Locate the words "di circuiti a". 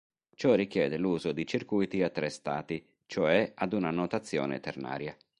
1.31-2.09